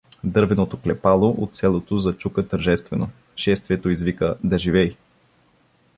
Дървеното 0.23 0.77
клепало 0.79 1.29
от 1.29 1.55
селото 1.55 1.97
зачука 1.97 2.47
тържествено, 2.47 3.09
шествието 3.35 3.89
извика 3.89 4.35
„да 4.43 4.57
живей“. 4.59 4.95